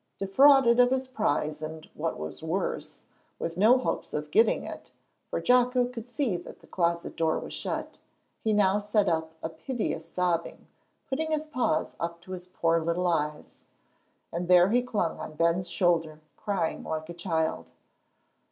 [0.17, 3.05] Defrauded of his prize and, what was worse,
[3.37, 4.91] with no hopes of getting it,
[5.29, 7.99] for Jocko could see that the closet door was shut,
[8.43, 10.65] he now set up a piteous sobbing,
[11.07, 13.67] putting his paws up to his poor little eyes.
[14.33, 17.69] And there he clung on Ben's shoulder, crying like a child.